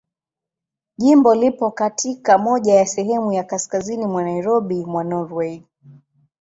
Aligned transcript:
Jimbo 0.97 1.35
lipo 1.35 1.71
katika 1.71 2.37
moja 2.37 2.73
ya 2.75 2.85
sehemu 2.85 3.33
za 3.33 3.43
kaskazini 3.43 4.05
mwa 4.07 4.23
Magharibi 4.23 4.85
mwa 4.85 5.03
Norwei. 5.03 5.63